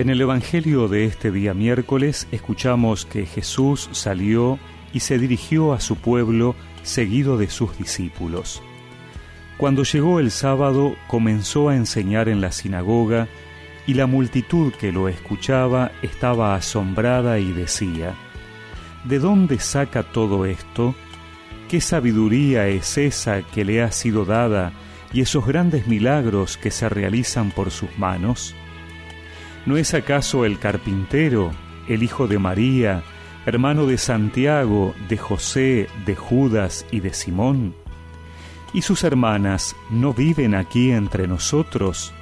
En 0.00 0.08
el 0.08 0.22
Evangelio 0.22 0.88
de 0.88 1.04
este 1.04 1.30
día 1.30 1.52
miércoles 1.52 2.26
escuchamos 2.32 3.04
que 3.04 3.26
Jesús 3.26 3.90
salió 3.92 4.58
y 4.94 5.00
se 5.00 5.18
dirigió 5.18 5.74
a 5.74 5.80
su 5.80 5.96
pueblo 5.96 6.54
seguido 6.82 7.36
de 7.36 7.50
sus 7.50 7.76
discípulos. 7.76 8.62
Cuando 9.58 9.82
llegó 9.82 10.18
el 10.18 10.30
sábado 10.30 10.96
comenzó 11.06 11.68
a 11.68 11.76
enseñar 11.76 12.30
en 12.30 12.40
la 12.40 12.50
sinagoga 12.50 13.28
y 13.86 13.92
la 13.92 14.06
multitud 14.06 14.72
que 14.72 14.90
lo 14.90 15.06
escuchaba 15.06 15.92
estaba 16.00 16.54
asombrada 16.54 17.38
y 17.38 17.52
decía, 17.52 18.14
¿De 19.04 19.18
dónde 19.18 19.58
saca 19.58 20.02
todo 20.02 20.46
esto? 20.46 20.94
¿Qué 21.68 21.82
sabiduría 21.82 22.68
es 22.68 22.96
esa 22.96 23.42
que 23.42 23.66
le 23.66 23.82
ha 23.82 23.92
sido 23.92 24.24
dada 24.24 24.72
y 25.12 25.20
esos 25.20 25.46
grandes 25.46 25.86
milagros 25.86 26.56
que 26.56 26.70
se 26.70 26.88
realizan 26.88 27.50
por 27.50 27.70
sus 27.70 27.98
manos? 27.98 28.56
¿No 29.66 29.76
es 29.76 29.92
acaso 29.92 30.46
el 30.46 30.58
carpintero, 30.58 31.50
el 31.86 32.02
hijo 32.02 32.26
de 32.26 32.38
María, 32.38 33.02
hermano 33.44 33.86
de 33.86 33.98
Santiago, 33.98 34.94
de 35.08 35.18
José, 35.18 35.88
de 36.06 36.16
Judas 36.16 36.86
y 36.90 37.00
de 37.00 37.12
Simón? 37.12 37.74
¿Y 38.72 38.82
sus 38.82 39.04
hermanas 39.04 39.76
no 39.90 40.14
viven 40.14 40.54
aquí 40.54 40.92
entre 40.92 41.28
nosotros? 41.28 42.12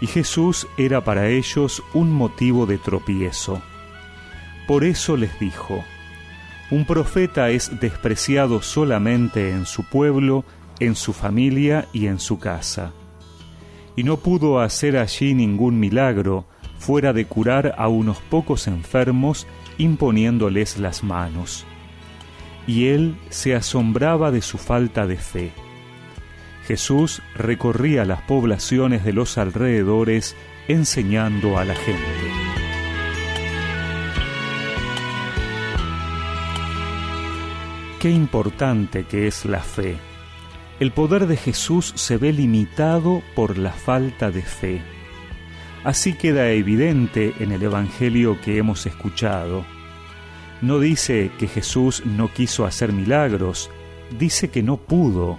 Y 0.00 0.06
Jesús 0.06 0.68
era 0.76 1.02
para 1.02 1.28
ellos 1.28 1.82
un 1.94 2.12
motivo 2.12 2.64
de 2.66 2.78
tropiezo. 2.78 3.60
Por 4.68 4.84
eso 4.84 5.16
les 5.16 5.36
dijo, 5.40 5.84
un 6.70 6.84
profeta 6.84 7.50
es 7.50 7.80
despreciado 7.80 8.62
solamente 8.62 9.50
en 9.50 9.66
su 9.66 9.82
pueblo, 9.82 10.44
en 10.78 10.94
su 10.94 11.12
familia 11.12 11.88
y 11.92 12.06
en 12.06 12.20
su 12.20 12.38
casa 12.38 12.92
y 13.96 14.04
no 14.04 14.18
pudo 14.18 14.60
hacer 14.60 14.98
allí 14.98 15.34
ningún 15.34 15.80
milagro 15.80 16.44
fuera 16.78 17.14
de 17.14 17.24
curar 17.24 17.74
a 17.78 17.88
unos 17.88 18.18
pocos 18.18 18.66
enfermos 18.66 19.46
imponiéndoles 19.78 20.78
las 20.78 21.02
manos. 21.02 21.64
Y 22.66 22.88
él 22.88 23.16
se 23.30 23.54
asombraba 23.54 24.30
de 24.30 24.42
su 24.42 24.58
falta 24.58 25.06
de 25.06 25.16
fe. 25.16 25.52
Jesús 26.66 27.22
recorría 27.34 28.04
las 28.04 28.22
poblaciones 28.22 29.04
de 29.04 29.12
los 29.12 29.38
alrededores 29.38 30.36
enseñando 30.68 31.58
a 31.58 31.64
la 31.64 31.74
gente. 31.74 32.02
Qué 38.00 38.10
importante 38.10 39.04
que 39.04 39.26
es 39.26 39.44
la 39.46 39.60
fe 39.60 39.96
el 40.78 40.92
poder 40.92 41.26
de 41.26 41.36
Jesús 41.36 41.92
se 41.96 42.18
ve 42.18 42.32
limitado 42.32 43.22
por 43.34 43.56
la 43.56 43.72
falta 43.72 44.30
de 44.30 44.42
fe. 44.42 44.82
Así 45.84 46.12
queda 46.14 46.50
evidente 46.50 47.32
en 47.38 47.52
el 47.52 47.62
Evangelio 47.62 48.38
que 48.42 48.58
hemos 48.58 48.84
escuchado. 48.86 49.64
No 50.60 50.78
dice 50.78 51.30
que 51.38 51.48
Jesús 51.48 52.02
no 52.04 52.32
quiso 52.32 52.66
hacer 52.66 52.92
milagros, 52.92 53.70
dice 54.18 54.50
que 54.50 54.62
no 54.62 54.76
pudo. 54.76 55.38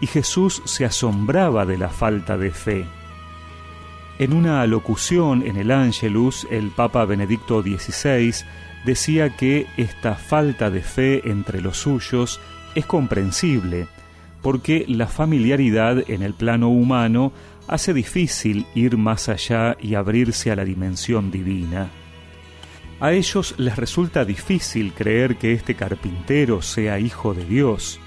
Y 0.00 0.06
Jesús 0.06 0.62
se 0.64 0.84
asombraba 0.84 1.66
de 1.66 1.76
la 1.76 1.88
falta 1.88 2.36
de 2.36 2.50
fe. 2.50 2.86
En 4.18 4.32
una 4.32 4.62
alocución 4.62 5.46
en 5.46 5.56
el 5.56 5.70
Ángelus, 5.70 6.46
el 6.50 6.70
Papa 6.70 7.04
Benedicto 7.04 7.62
XVI 7.62 8.34
decía 8.84 9.36
que 9.36 9.66
esta 9.76 10.14
falta 10.14 10.70
de 10.70 10.82
fe 10.82 11.28
entre 11.30 11.60
los 11.60 11.78
suyos 11.78 12.40
es 12.74 12.86
comprensible, 12.86 13.86
porque 14.42 14.84
la 14.88 15.06
familiaridad 15.06 16.08
en 16.10 16.22
el 16.22 16.34
plano 16.34 16.68
humano 16.68 17.32
hace 17.66 17.92
difícil 17.92 18.66
ir 18.74 18.96
más 18.96 19.28
allá 19.28 19.76
y 19.80 19.94
abrirse 19.94 20.50
a 20.50 20.56
la 20.56 20.64
dimensión 20.64 21.30
divina. 21.30 21.90
A 23.00 23.12
ellos 23.12 23.54
les 23.58 23.76
resulta 23.76 24.24
difícil 24.24 24.92
creer 24.92 25.36
que 25.36 25.52
este 25.52 25.74
carpintero 25.74 26.62
sea 26.62 26.98
hijo 26.98 27.34
de 27.34 27.44
Dios. 27.44 28.00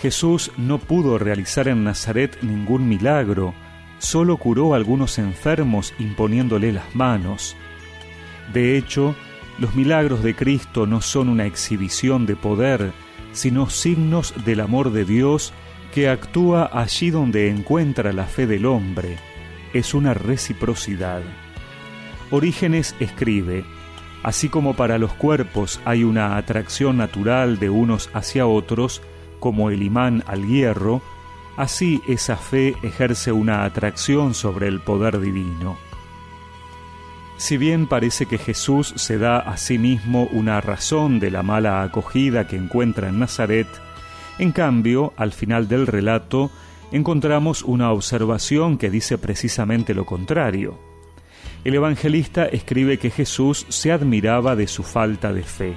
Jesús 0.00 0.50
no 0.56 0.78
pudo 0.78 1.18
realizar 1.18 1.68
en 1.68 1.84
Nazaret 1.84 2.38
ningún 2.42 2.88
milagro, 2.88 3.54
solo 3.98 4.36
curó 4.38 4.74
a 4.74 4.76
algunos 4.76 5.18
enfermos 5.18 5.94
imponiéndole 6.00 6.72
las 6.72 6.96
manos. 6.96 7.54
De 8.52 8.76
hecho, 8.76 9.14
los 9.58 9.76
milagros 9.76 10.24
de 10.24 10.34
Cristo 10.34 10.86
no 10.86 11.00
son 11.00 11.28
una 11.28 11.46
exhibición 11.46 12.26
de 12.26 12.34
poder, 12.34 12.92
sino 13.32 13.68
signos 13.68 14.34
del 14.44 14.60
amor 14.60 14.92
de 14.92 15.04
Dios 15.04 15.52
que 15.92 16.08
actúa 16.08 16.70
allí 16.72 17.10
donde 17.10 17.50
encuentra 17.50 18.12
la 18.12 18.24
fe 18.24 18.46
del 18.46 18.66
hombre. 18.66 19.18
Es 19.72 19.94
una 19.94 20.14
reciprocidad. 20.14 21.22
Orígenes 22.30 22.94
escribe, 22.98 23.64
así 24.22 24.48
como 24.48 24.74
para 24.74 24.98
los 24.98 25.12
cuerpos 25.12 25.80
hay 25.84 26.04
una 26.04 26.36
atracción 26.36 26.96
natural 26.96 27.58
de 27.58 27.68
unos 27.68 28.08
hacia 28.14 28.46
otros, 28.46 29.02
como 29.38 29.70
el 29.70 29.82
imán 29.82 30.24
al 30.26 30.46
hierro, 30.46 31.02
así 31.56 32.00
esa 32.08 32.36
fe 32.36 32.74
ejerce 32.82 33.32
una 33.32 33.64
atracción 33.64 34.34
sobre 34.34 34.68
el 34.68 34.80
poder 34.80 35.20
divino. 35.20 35.76
Si 37.36 37.56
bien 37.56 37.86
parece 37.86 38.26
que 38.26 38.38
Jesús 38.38 38.92
se 38.96 39.18
da 39.18 39.38
a 39.38 39.56
sí 39.56 39.78
mismo 39.78 40.28
una 40.32 40.60
razón 40.60 41.18
de 41.18 41.30
la 41.30 41.42
mala 41.42 41.82
acogida 41.82 42.46
que 42.46 42.56
encuentra 42.56 43.08
en 43.08 43.18
Nazaret, 43.18 43.66
en 44.38 44.52
cambio, 44.52 45.12
al 45.16 45.32
final 45.32 45.68
del 45.68 45.86
relato, 45.86 46.50
encontramos 46.90 47.62
una 47.62 47.90
observación 47.90 48.78
que 48.78 48.90
dice 48.90 49.18
precisamente 49.18 49.94
lo 49.94 50.06
contrario. 50.06 50.78
El 51.64 51.74
evangelista 51.74 52.44
escribe 52.46 52.98
que 52.98 53.10
Jesús 53.10 53.66
se 53.68 53.92
admiraba 53.92 54.56
de 54.56 54.66
su 54.66 54.82
falta 54.82 55.32
de 55.32 55.42
fe. 55.42 55.74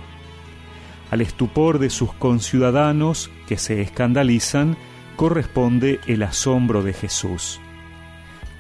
Al 1.12 1.22
estupor 1.22 1.80
de 1.80 1.90
sus 1.90 2.14
conciudadanos, 2.14 3.30
que 3.48 3.58
se 3.58 3.82
escandalizan, 3.82 4.78
corresponde 5.16 6.00
el 6.08 6.24
asombro 6.24 6.82
de 6.82 6.94
Jesús 6.94 7.62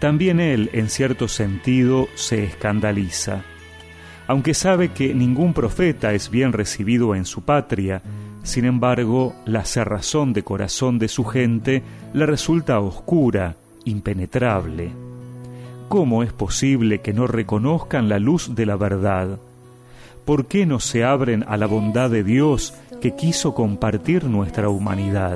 también 0.05 0.39
él, 0.39 0.69
en 0.73 0.87
cierto 0.87 1.27
sentido, 1.27 2.07
se 2.13 2.43
escandaliza. 2.43 3.41
Aunque 4.27 4.53
sabe 4.53 4.89
que 4.89 5.15
ningún 5.15 5.51
profeta 5.51 6.13
es 6.13 6.29
bien 6.29 6.53
recibido 6.53 7.15
en 7.15 7.25
su 7.25 7.41
patria, 7.41 8.03
sin 8.43 8.65
embargo, 8.65 9.33
la 9.47 9.65
cerrazón 9.65 10.31
de 10.31 10.43
corazón 10.43 10.99
de 10.99 11.07
su 11.07 11.25
gente 11.25 11.81
le 12.13 12.27
resulta 12.27 12.79
oscura, 12.81 13.55
impenetrable. 13.83 14.91
¿Cómo 15.89 16.21
es 16.21 16.31
posible 16.31 17.01
que 17.01 17.11
no 17.11 17.25
reconozcan 17.25 18.07
la 18.07 18.19
luz 18.19 18.53
de 18.53 18.67
la 18.67 18.75
verdad? 18.75 19.39
¿Por 20.23 20.45
qué 20.45 20.67
no 20.67 20.79
se 20.79 21.03
abren 21.03 21.43
a 21.47 21.57
la 21.57 21.65
bondad 21.65 22.11
de 22.11 22.23
Dios 22.23 22.75
que 23.01 23.15
quiso 23.15 23.55
compartir 23.55 24.25
nuestra 24.25 24.69
humanidad? 24.69 25.35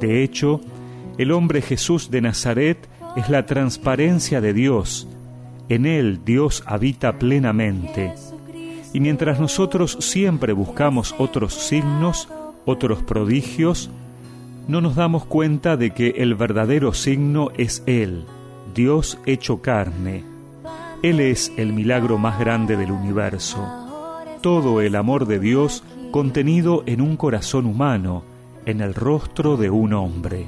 De 0.00 0.24
hecho, 0.24 0.60
el 1.16 1.30
hombre 1.30 1.62
Jesús 1.62 2.10
de 2.10 2.22
Nazaret 2.22 2.88
es 3.16 3.30
la 3.30 3.46
transparencia 3.46 4.40
de 4.40 4.52
Dios. 4.52 5.08
En 5.68 5.86
Él 5.86 6.20
Dios 6.24 6.62
habita 6.66 7.18
plenamente. 7.18 8.14
Y 8.92 9.00
mientras 9.00 9.40
nosotros 9.40 9.96
siempre 10.00 10.52
buscamos 10.52 11.14
otros 11.18 11.54
signos, 11.54 12.28
otros 12.64 13.02
prodigios, 13.02 13.90
no 14.68 14.80
nos 14.80 14.96
damos 14.96 15.24
cuenta 15.24 15.76
de 15.76 15.90
que 15.90 16.14
el 16.18 16.34
verdadero 16.34 16.92
signo 16.92 17.50
es 17.56 17.82
Él, 17.86 18.24
Dios 18.74 19.18
hecho 19.26 19.62
carne. 19.62 20.24
Él 21.02 21.20
es 21.20 21.52
el 21.56 21.72
milagro 21.72 22.18
más 22.18 22.38
grande 22.38 22.76
del 22.76 22.90
universo. 22.90 23.66
Todo 24.40 24.80
el 24.80 24.94
amor 24.94 25.26
de 25.26 25.38
Dios 25.38 25.82
contenido 26.10 26.82
en 26.86 27.00
un 27.00 27.16
corazón 27.16 27.66
humano, 27.66 28.22
en 28.64 28.80
el 28.80 28.94
rostro 28.94 29.56
de 29.56 29.70
un 29.70 29.92
hombre. 29.92 30.46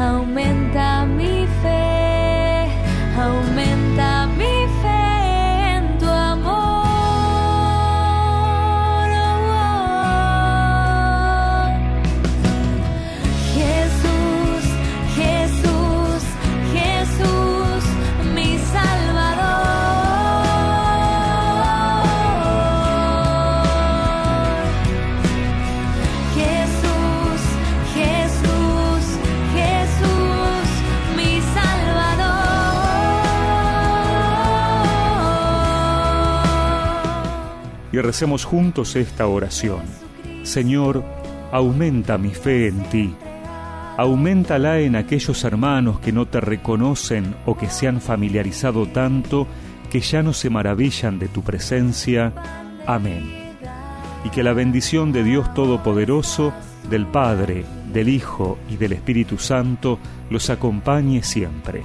Jesús, 0.00 1.06
Jesús. 1.18 1.39
Y 37.92 37.98
recemos 37.98 38.44
juntos 38.44 38.96
esta 38.96 39.26
oración. 39.26 39.82
Señor, 40.42 41.04
aumenta 41.52 42.18
mi 42.18 42.30
fe 42.30 42.68
en 42.68 42.82
ti. 42.84 43.14
Aumentala 43.96 44.78
en 44.80 44.96
aquellos 44.96 45.44
hermanos 45.44 46.00
que 46.00 46.12
no 46.12 46.26
te 46.26 46.40
reconocen 46.40 47.34
o 47.44 47.56
que 47.56 47.68
se 47.68 47.88
han 47.88 48.00
familiarizado 48.00 48.86
tanto 48.86 49.46
que 49.90 50.00
ya 50.00 50.22
no 50.22 50.32
se 50.32 50.48
maravillan 50.48 51.18
de 51.18 51.28
tu 51.28 51.42
presencia. 51.42 52.32
Amén. 52.86 53.30
Y 54.24 54.30
que 54.30 54.42
la 54.42 54.52
bendición 54.52 55.12
de 55.12 55.24
Dios 55.24 55.52
Todopoderoso, 55.52 56.52
del 56.88 57.06
Padre, 57.06 57.64
del 57.92 58.08
Hijo 58.08 58.58
y 58.70 58.76
del 58.76 58.92
Espíritu 58.92 59.36
Santo 59.38 59.98
los 60.30 60.48
acompañe 60.48 61.22
siempre. 61.22 61.82